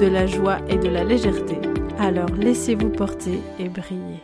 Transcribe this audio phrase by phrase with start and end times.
[0.00, 1.58] de la joie et de la légèreté.
[1.98, 4.22] Alors laissez-vous porter et briller.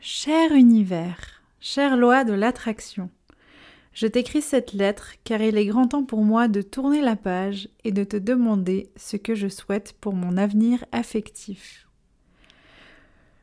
[0.00, 3.10] Cher univers, chère loi de l'attraction,
[3.92, 7.68] je t'écris cette lettre car il est grand temps pour moi de tourner la page
[7.84, 11.86] et de te demander ce que je souhaite pour mon avenir affectif.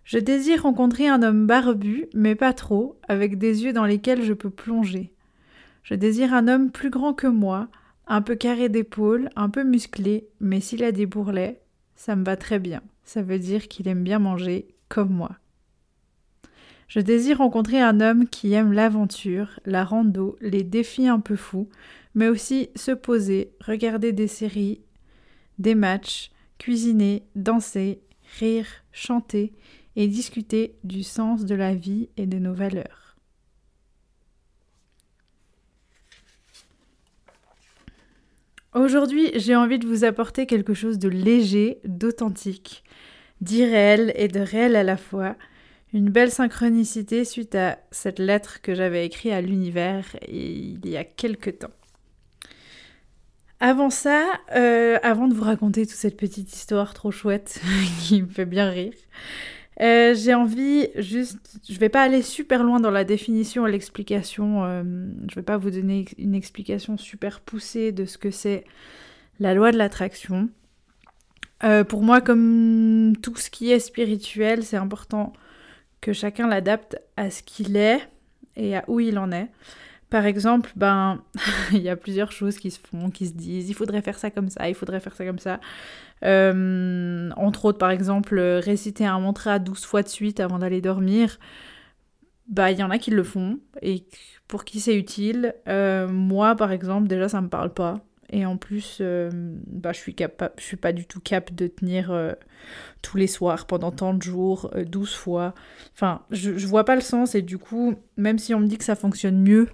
[0.04, 4.34] Je désire rencontrer un homme barbu, mais pas trop, avec des yeux dans lesquels je
[4.34, 5.14] peux plonger.
[5.84, 7.68] Je désire un homme plus grand que moi,
[8.08, 11.62] un peu carré d'épaules, un peu musclé, mais s'il a des bourrelets,
[11.96, 12.82] ça me va très bien.
[13.04, 15.38] Ça veut dire qu'il aime bien manger comme moi.
[16.88, 21.70] Je désire rencontrer un homme qui aime l'aventure, la rando, les défis un peu fous,
[22.14, 24.82] mais aussi se poser, regarder des séries,
[25.58, 28.02] des matchs, cuisiner, danser,
[28.40, 29.54] rire, chanter
[29.96, 33.05] et discuter du sens de la vie et de nos valeurs.
[38.76, 42.84] Aujourd'hui, j'ai envie de vous apporter quelque chose de léger, d'authentique,
[43.40, 45.38] d'irréel et de réel à la fois,
[45.94, 51.06] une belle synchronicité suite à cette lettre que j'avais écrite à l'univers il y a
[51.06, 51.72] quelque temps.
[53.62, 54.26] Avant ça,
[54.58, 57.62] euh, avant de vous raconter toute cette petite histoire trop chouette
[58.02, 58.92] qui me fait bien rire,
[59.82, 64.64] euh, j'ai envie juste, je vais pas aller super loin dans la définition et l'explication,
[64.64, 64.84] euh,
[65.30, 68.64] je vais pas vous donner une explication super poussée de ce que c'est
[69.40, 70.50] la loi de l'attraction.
[71.90, 75.34] pour moi, comme tout ce qui est spirituel, c'est important
[76.00, 78.00] que chacun l'adapte à ce qu'il est
[78.56, 79.50] et à où il en est.
[80.10, 81.22] Par exemple, ben,
[81.72, 84.32] il y a plusieurs choses qui se font, qui se disent, il faudrait faire ça
[84.32, 85.60] comme ça, il faudrait faire ça comme ça.
[86.24, 91.40] Euh, entre autres, par exemple, réciter un mantra 12 fois de suite avant d'aller dormir.
[92.48, 94.06] Bah, il y en a qui le font et
[94.48, 95.56] pour qui c'est utile.
[95.68, 98.06] Euh, moi, par exemple, déjà, ça me parle pas.
[98.30, 99.30] Et en plus, euh,
[99.68, 102.34] bah, je suis capable, je suis pas du tout cap de tenir euh,
[103.02, 105.54] tous les soirs pendant tant de jours, 12 euh, fois.
[105.94, 108.78] Enfin, je, je vois pas le sens et du coup, même si on me dit
[108.78, 109.70] que ça fonctionne mieux,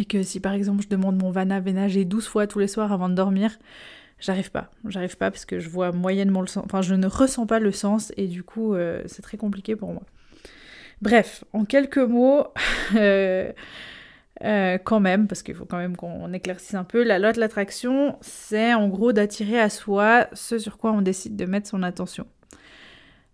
[0.00, 2.92] et que si par exemple je demande mon vana vénager 12 fois tous les soirs
[2.92, 3.58] avant de dormir,
[4.18, 4.70] j'arrive pas.
[4.88, 6.64] J'arrive pas parce que je vois moyennement le sens.
[6.64, 8.74] Enfin, je ne ressens pas le sens et du coup,
[9.06, 10.02] c'est très compliqué pour moi.
[11.02, 12.46] Bref, en quelques mots,
[14.42, 17.40] Euh, quand même, parce qu'il faut quand même qu'on éclaircisse un peu, la loi de
[17.40, 21.82] l'attraction, c'est en gros d'attirer à soi ce sur quoi on décide de mettre son
[21.82, 22.26] attention.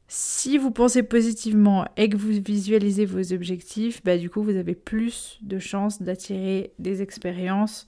[0.09, 4.75] Si vous pensez positivement et que vous visualisez vos objectifs, bah du coup vous avez
[4.75, 7.87] plus de chances d'attirer des expériences,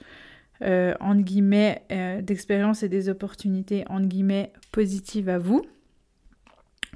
[0.62, 5.62] euh, guillemets, euh, d'expériences et des opportunités, entre guillemets, positives à vous.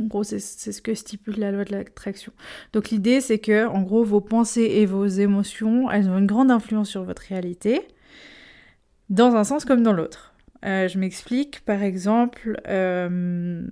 [0.00, 2.33] En gros, c'est ce que stipule la loi de l'attraction.
[2.72, 6.50] Donc l'idée, c'est que, en gros, vos pensées et vos émotions, elles ont une grande
[6.50, 7.83] influence sur votre réalité,
[9.10, 10.34] dans un sens comme dans l'autre.
[10.65, 13.66] Euh, je m'explique, par exemple, euh,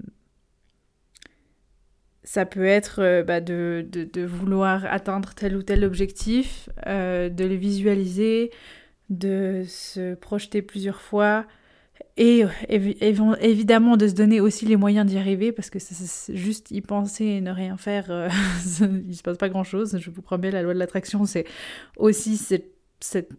[2.22, 7.54] ça peut être euh, bah, de, de, vouloir atteindre tel ou tel objectif, de le
[7.54, 8.50] visualiser,
[9.08, 11.47] de se projeter plusieurs fois,
[12.16, 16.82] et évidemment de se donner aussi les moyens d'y arriver parce que c'est juste y
[16.82, 18.28] penser et ne rien faire, euh,
[19.08, 19.97] il se passe pas grand chose.
[19.98, 21.47] Je vous promets, la loi de l'attraction, c'est
[21.97, 22.66] aussi cette,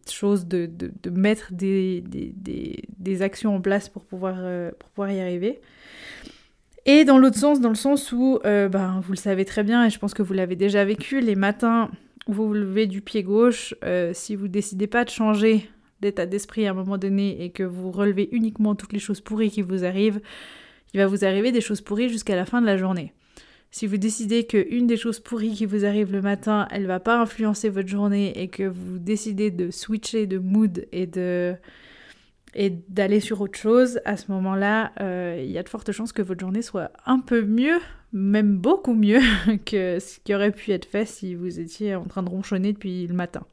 [0.10, 5.12] chose de, de, mettre des, des, des, actions en place pour pouvoir, euh, pour pouvoir
[5.12, 5.62] y arriver.
[6.86, 9.86] Et dans l'autre sens, dans le sens où, euh, ben, vous le savez très bien,
[9.86, 11.90] et je pense que vous l'avez déjà vécu, les matins
[12.28, 13.74] où vous vous levez du pied gauche,
[14.14, 15.68] si vous décidez pas de changer
[16.02, 19.52] d'état d'esprit à un moment donné et que vous relevez uniquement toutes les choses pourries
[19.52, 20.22] qui vous arrivent,
[20.94, 23.14] il va vous arriver des choses pourries jusqu'à la fin de la journée.
[23.74, 27.22] Si vous décidez qu'une des choses pourries qui vous arrive le matin, elle va pas
[27.22, 31.56] influencer votre journée et que vous décidez de switcher de mood et de
[32.54, 36.12] et d'aller sur autre chose, à ce moment-là, euh, il y a de fortes chances
[36.12, 37.80] que votre journée soit un peu mieux,
[38.12, 39.22] même beaucoup mieux
[39.66, 43.08] que ce qui aurait pu être fait si vous étiez en train de ronchonner depuis
[43.08, 43.46] le matin.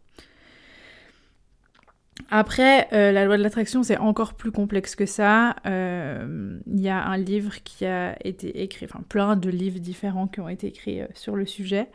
[2.31, 5.55] Après, euh, la loi de l'attraction, c'est encore plus complexe que ça.
[5.67, 10.27] Euh, il y a un livre qui a été écrit, enfin plein de livres différents
[10.27, 11.87] qui ont été écrits sur le sujet.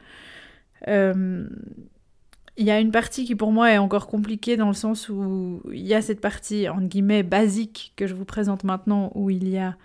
[2.57, 5.61] Il y a une partie qui pour moi est encore compliquée dans le sens où
[5.71, 9.47] il y a cette partie, entre guillemets, basique que je vous présente maintenant, où il
[9.49, 9.75] y a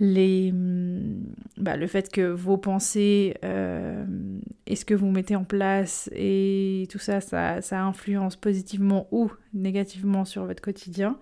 [0.00, 4.04] les, mm, bah, le fait que vos pensées euh,
[4.66, 9.30] et ce que vous mettez en place et tout ça, ça, ça influence positivement ou
[9.54, 11.18] négativement sur votre quotidien.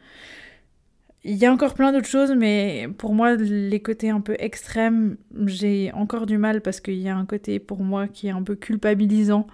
[1.25, 5.17] Il y a encore plein d'autres choses, mais pour moi, les côtés un peu extrêmes,
[5.47, 8.43] j'ai encore du mal parce qu'il y a un côté pour moi qui est un
[8.43, 9.47] peu culpabilisant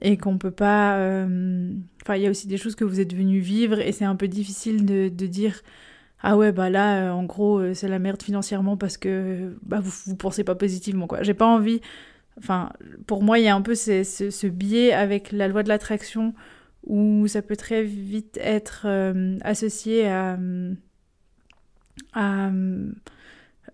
[0.00, 0.98] et qu'on peut pas.
[0.98, 4.04] Euh, enfin, il y a aussi des choses que vous êtes venu vivre et c'est
[4.04, 5.62] un peu difficile de, de dire
[6.22, 9.80] ah ouais bah là euh, en gros euh, c'est la merde financièrement parce que bah,
[9.80, 11.22] vous, vous pensez pas positivement quoi.
[11.22, 11.80] J'ai pas envie.
[12.38, 12.72] Enfin,
[13.06, 16.34] pour moi, il y a un peu ce, ce, biais avec la loi de l'attraction
[16.84, 18.88] où ça peut très vite être
[19.42, 20.36] associé à,
[22.12, 22.50] à,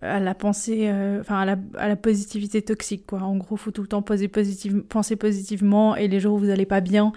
[0.01, 3.19] à la pensée, euh, enfin à la, positivité toxique quoi.
[3.19, 6.81] En gros, faut tout le temps penser positivement et les jours où vous allez pas
[6.81, 7.11] bien,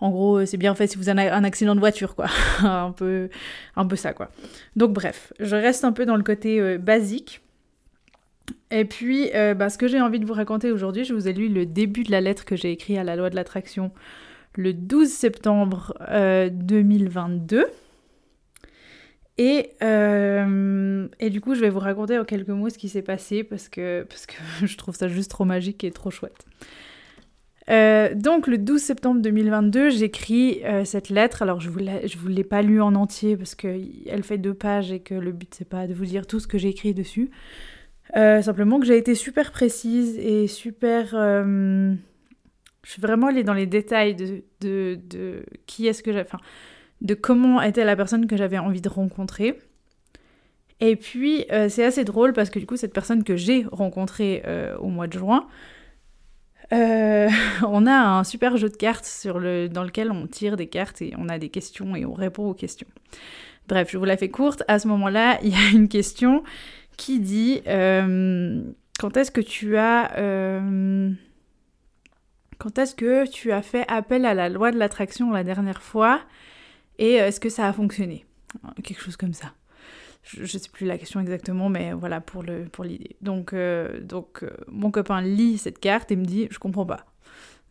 [0.00, 2.26] en gros, c'est bien fait si vous avez un accident de voiture quoi.
[2.62, 3.30] un peu,
[3.76, 4.30] un peu ça quoi.
[4.76, 7.40] Donc bref, je reste un peu dans le côté euh, basique.
[8.70, 11.32] Et puis, euh, bah, ce que j'ai envie de vous raconter aujourd'hui, je vous ai
[11.32, 13.92] lu le début de la lettre que j'ai écrite à la loi de l'attraction
[14.54, 15.94] le 12 septembre
[16.50, 17.66] 2022.
[19.38, 23.02] Et, euh, et du coup, je vais vous raconter en quelques mots ce qui s'est
[23.02, 24.06] passé parce que,
[24.62, 26.46] je trouve ça juste trop magique et trop chouette.
[27.68, 31.42] Euh, donc le 12 septembre 2022, j'écris euh, cette lettre.
[31.42, 35.00] Alors je ne vous l'ai pas lue en entier parce qu'elle fait deux pages et
[35.00, 37.30] que le but c'est pas de vous dire tout ce que j'ai écrit dessus.
[38.14, 41.10] simplement que j'ai été super précise et super...
[41.10, 41.96] je
[42.84, 46.24] suis vraiment allée dans les détails de, qui est-ce que j'ai...
[47.00, 49.58] de comment était la personne que j'avais envie de rencontrer.
[50.80, 54.42] Et puis, euh, c'est assez drôle parce que du coup, cette personne que j'ai rencontrée
[54.46, 55.46] euh, au mois de juin,
[56.72, 57.28] euh,
[57.66, 61.28] on a un super jeu de cartes dans lequel on tire des cartes et on
[61.28, 62.88] a des questions et on répond aux questions.
[63.68, 64.62] Bref, je vous la fais courte.
[64.68, 66.42] À ce moment-là, il y a une question
[66.96, 70.10] qui dit quand est-ce que tu as
[72.58, 76.20] quand est-ce que tu as fait appel à la loi de l'attraction la dernière fois?
[76.98, 78.24] Et euh, est-ce que ça a fonctionné?
[78.82, 79.52] Quelque chose comme ça.
[80.22, 83.16] Je ne sais plus la question exactement, mais voilà pour le pour l'idée.
[83.20, 87.06] Donc, euh, donc euh, mon copain lit cette carte et me dit je comprends pas.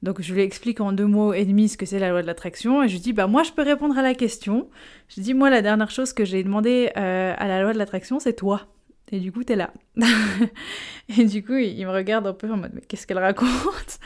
[0.04, 2.28] Donc je lui explique en deux mots et demi ce que c'est la loi de
[2.28, 4.70] l'attraction et je lui dis bah moi je peux répondre à la question.
[5.10, 8.34] Je dis moi la dernière chose que j'ai demandé à la loi de l'attraction c'est
[8.34, 8.68] toi.
[9.12, 9.74] Et du coup t'es là.
[11.18, 14.00] et du coup il me regarde un peu en mode mais qu'est-ce qu'elle raconte?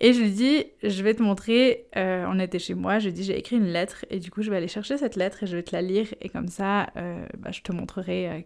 [0.00, 3.14] Et je lui dis, je vais te montrer, euh, on était chez moi, je lui
[3.14, 5.46] dis, j'ai écrit une lettre, et du coup, je vais aller chercher cette lettre et
[5.46, 8.40] je vais te la lire, et comme ça, euh, bah, je te montrerai euh,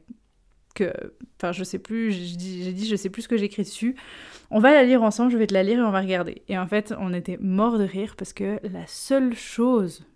[0.76, 0.92] que.
[1.36, 3.96] Enfin, je sais plus, j'ai dit, je sais plus ce que j'écris dessus.
[4.52, 6.42] On va la lire ensemble, je vais te la lire et on va regarder.
[6.46, 10.06] Et en fait, on était mort de rire parce que la seule chose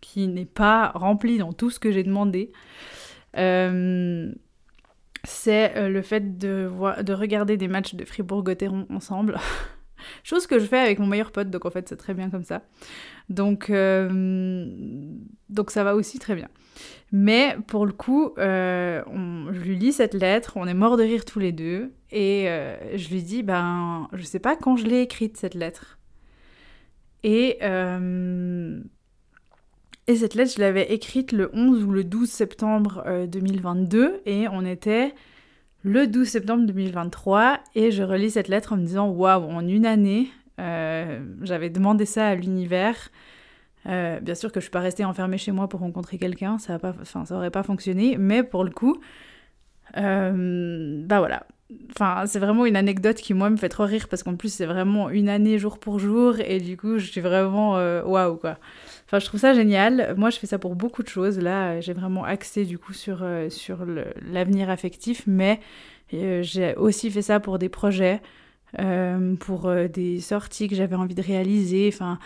[0.00, 2.50] qui n'est pas remplie dans tout ce que j'ai demandé,
[5.22, 6.68] c'est le fait de,
[7.02, 9.38] de regarder des matchs de Fribourg-Gotteron ensemble.
[10.24, 12.44] Chose que je fais avec mon meilleur pote, donc en fait c'est très bien comme
[12.44, 12.62] ça.
[13.28, 14.08] Donc, euh,
[15.48, 16.48] donc ça va aussi très bien.
[17.12, 19.02] Mais pour le coup, euh,
[19.52, 22.96] je lui lis cette lettre, on est mort de rire tous les deux, et euh,
[22.96, 25.98] je lui dis, ben, je sais pas quand je l'ai écrite cette lettre.
[27.22, 27.58] Et,
[30.06, 34.64] et cette lettre, je l'avais écrite le 11 ou le 12 septembre 2022, et on
[34.64, 35.14] était
[35.82, 39.86] le 12 septembre 2023 et je relis cette lettre en me disant waouh, en une
[39.86, 43.10] année, euh, j'avais demandé ça à l'univers.
[43.86, 46.78] Euh, bien sûr que je suis pas restée enfermée chez moi pour rencontrer quelqu'un, ça
[46.78, 49.00] pas, enfin ça aurait pas fonctionné, mais pour le coup,
[49.96, 51.46] euh, bah voilà.
[51.92, 54.66] Enfin, c'est vraiment une anecdote qui moi me fait trop rire parce qu'en plus c'est
[54.66, 58.58] vraiment une année jour pour jour et du coup je suis vraiment waouh quoi.
[59.10, 60.14] Enfin, je trouve ça génial.
[60.16, 61.40] Moi, je fais ça pour beaucoup de choses.
[61.40, 63.78] Là, j'ai vraiment axé du coup sur, euh, sur
[64.22, 65.58] l'avenir affectif, mais
[66.14, 68.22] euh, j'ai aussi fait ça pour des projets,
[68.78, 71.90] euh, pour des sorties que j'avais envie de réaliser.
[71.92, 72.20] Enfin,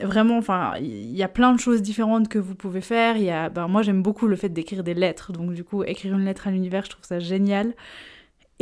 [0.00, 3.18] vraiment, enfin, il y a plein de choses différentes que vous pouvez faire.
[3.18, 5.32] Y a, ben, moi, j'aime beaucoup le fait d'écrire des lettres.
[5.32, 7.74] Donc, du coup, écrire une lettre à l'univers, je trouve ça génial.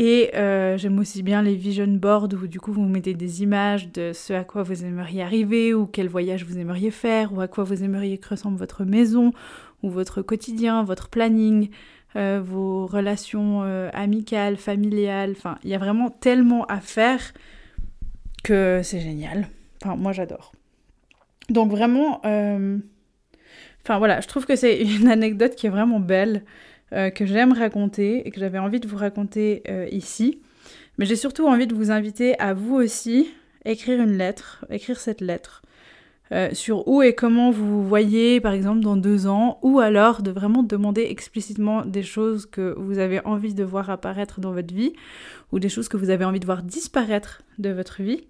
[0.00, 3.90] Et euh, j'aime aussi bien les vision boards où du coup vous mettez des images
[3.90, 7.48] de ce à quoi vous aimeriez arriver ou quel voyage vous aimeriez faire ou à
[7.48, 9.32] quoi vous aimeriez que ressemble votre maison
[9.82, 11.70] ou votre quotidien, votre planning,
[12.14, 15.32] euh, vos relations euh, amicales, familiales.
[15.32, 17.34] Enfin, il y a vraiment tellement à faire
[18.44, 19.48] que c'est génial.
[19.82, 20.52] Enfin, moi j'adore.
[21.50, 26.44] Donc vraiment, enfin voilà, je trouve que c'est une anecdote qui est vraiment belle.
[26.94, 30.40] Euh, que j'aime raconter et que j'avais envie de vous raconter euh, ici.
[30.96, 33.30] Mais j'ai surtout envie de vous inviter à vous aussi
[33.66, 35.62] écrire une lettre, écrire cette lettre.
[36.32, 40.30] euh, sur où et comment vous voyez, par exemple, dans deux ans, ou alors de
[40.30, 44.92] vraiment demander explicitement des choses que vous avez envie de voir apparaître dans votre vie,
[45.52, 48.24] ou des choses que vous avez envie de voir disparaître de votre vie,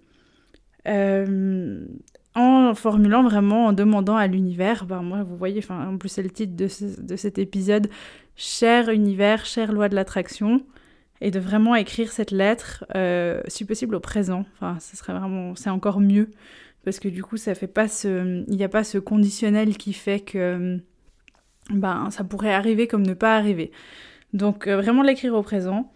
[2.35, 6.23] en formulant vraiment, en demandant à l'univers, ben moi, vous voyez, enfin, en plus c'est
[6.23, 6.67] le titre de,
[7.01, 7.89] de cet épisode,
[8.39, 10.63] cher univers, chère loi de l'attraction,
[11.21, 14.45] et de vraiment écrire cette lettre, euh, si possible au présent.
[14.53, 16.29] Enfin, ce serait vraiment, c'est encore mieux
[16.85, 19.93] parce que du coup ça fait pas ce il n'y a pas ce conditionnel qui
[19.93, 20.79] fait que
[21.69, 23.71] ben ça pourrait arriver comme ne pas arriver
[24.33, 25.91] donc euh, vraiment l'écrire au présent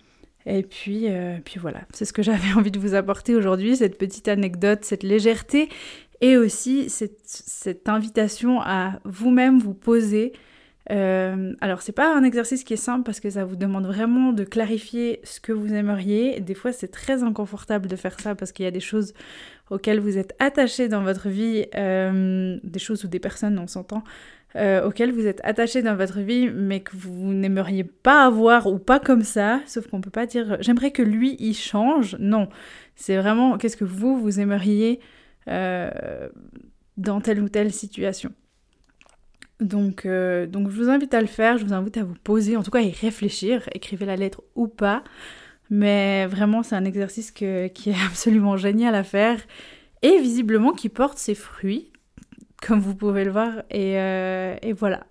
[0.45, 3.97] et puis euh, puis voilà c'est ce que j'avais envie de vous apporter aujourd'hui cette
[3.97, 5.69] petite anecdote cette légèreté
[6.21, 10.33] et aussi cette, cette invitation à vous-même vous poser
[10.91, 14.33] euh, alors c'est pas un exercice qui est simple parce que ça vous demande vraiment
[14.33, 16.39] de clarifier ce que vous aimeriez.
[16.41, 19.13] Des fois c'est très inconfortable de faire ça parce qu'il y a des choses
[19.69, 24.03] auxquelles vous êtes attaché dans votre vie, euh, des choses ou des personnes on s'entend,
[24.55, 28.77] euh, auxquelles vous êtes attaché dans votre vie mais que vous n'aimeriez pas avoir ou
[28.77, 29.61] pas comme ça.
[29.65, 32.17] Sauf qu'on peut pas dire j'aimerais que lui il change.
[32.19, 32.49] Non,
[32.95, 34.99] c'est vraiment qu'est-ce que vous vous aimeriez
[35.47, 38.33] dans telle ou telle situation.
[39.63, 42.57] Donc, euh, donc je vous invite à le faire, je vous invite à vous poser,
[42.57, 45.03] en tout cas à y réfléchir, écrivez la lettre ou pas.
[45.69, 49.39] Mais vraiment, c'est un exercice qui est absolument génial à faire
[50.03, 51.91] et visiblement qui porte ses fruits,
[52.61, 53.63] comme vous pouvez le voir.
[53.71, 55.07] Et, euh, voilà.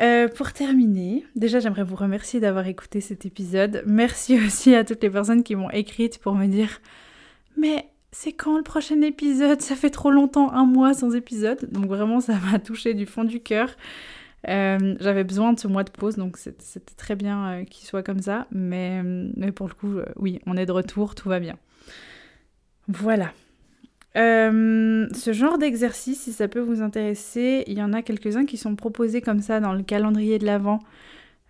[0.00, 3.84] Euh, pour terminer, déjà j'aimerais vous remercier d'avoir écouté cet épisode.
[3.86, 6.80] Merci aussi à toutes les personnes qui m'ont écrite pour me dire
[7.58, 9.60] Mais c'est quand le prochain épisode?
[9.60, 11.70] Ça fait trop longtemps, un mois sans épisode.
[11.70, 13.70] Donc vraiment, ça m'a touché du fond du cœur.
[14.48, 18.02] Euh, j'avais besoin de ce mois de pause, donc c'était très bien euh, qu'il soit
[18.02, 18.46] comme ça.
[18.50, 21.56] Mais, mais pour le coup, euh, oui, on est de retour, tout va bien.
[22.88, 23.32] Voilà.
[24.14, 28.74] ce genre d'exercice, si ça peut vous intéresser, il y en a quelques-uns qui sont
[28.74, 30.80] proposés comme ça dans le calendrier de l'Avent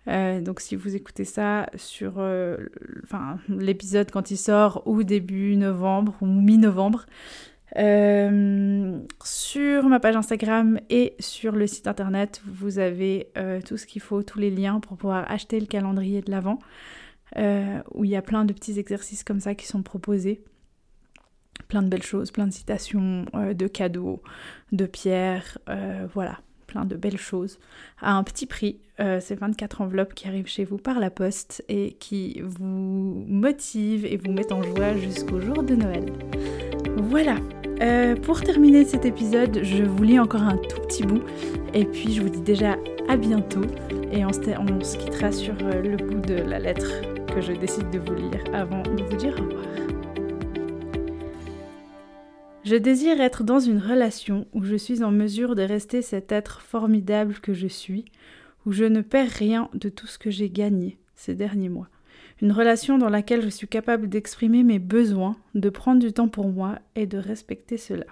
[0.07, 2.57] euh, donc si vous écoutez ça sur euh,
[3.47, 7.05] l'épisode quand il sort ou début novembre ou mi-novembre,
[7.77, 13.31] euh, sur ma page Instagram et sur le site internet, vous avez
[13.65, 16.59] tout ce qu'il faut, tous les liens pour pouvoir acheter le calendrier de l'Avent,
[17.93, 20.43] où il y a plein de petits exercices comme ça qui sont proposés.
[21.67, 24.21] Plein de belles choses, plein de citations, de cadeaux,
[24.73, 25.57] de pierres,
[26.13, 26.39] voilà
[26.71, 27.59] plein de belles choses
[28.01, 28.79] à un petit prix.
[28.99, 34.05] Euh, c'est 24 enveloppes qui arrivent chez vous par la poste et qui vous motivent
[34.05, 36.05] et vous mettent en joie jusqu'au jour de Noël.
[36.97, 37.35] Voilà.
[37.81, 41.23] Euh, pour terminer cet épisode, je vous lis encore un tout petit bout
[41.73, 42.77] et puis je vous dis déjà
[43.09, 43.65] à bientôt
[44.11, 46.89] et on se, on se quittera sur euh, le bout de la lettre
[47.33, 50.00] que je décide de vous lire avant de vous dire au revoir.
[52.71, 56.61] Je désire être dans une relation où je suis en mesure de rester cet être
[56.61, 58.05] formidable que je suis,
[58.65, 61.89] où je ne perds rien de tout ce que j'ai gagné ces derniers mois.
[62.41, 66.47] Une relation dans laquelle je suis capable d'exprimer mes besoins, de prendre du temps pour
[66.47, 68.05] moi et de respecter cela.